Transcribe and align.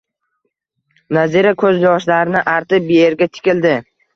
Nazira 1.17 1.53
ko`z 1.65 1.71
yoshlarini 1.89 2.43
artib, 2.55 2.91
erga 3.05 3.29
tikildi 3.37 3.79